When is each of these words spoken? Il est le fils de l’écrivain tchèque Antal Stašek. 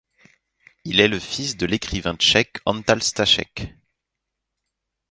Il 0.83 0.99
est 0.99 1.07
le 1.07 1.19
fils 1.19 1.57
de 1.57 1.67
l’écrivain 1.67 2.15
tchèque 2.15 2.57
Antal 2.65 3.03
Stašek. 3.03 3.75